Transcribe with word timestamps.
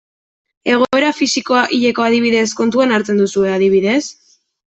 Egoera 0.75 1.11
fisikoa, 1.17 1.59
hilekoa, 1.75 2.07
adibidez, 2.13 2.47
kontuan 2.61 2.97
hartzen 2.97 3.23
duzue 3.23 3.53
adibidez? 3.59 4.01